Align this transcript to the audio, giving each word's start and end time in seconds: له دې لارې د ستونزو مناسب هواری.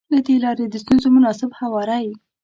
له 0.13 0.19
دې 0.27 0.35
لارې 0.43 0.65
د 0.69 0.75
ستونزو 0.83 1.07
مناسب 1.15 1.49
هواری. 1.59 2.07